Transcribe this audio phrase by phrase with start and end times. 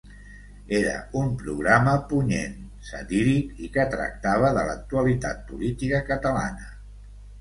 [0.75, 2.55] Era un programa punyent,
[2.89, 6.73] satíric i que tractava de l’actualitat política catalana.